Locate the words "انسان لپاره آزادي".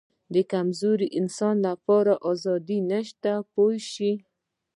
1.19-2.79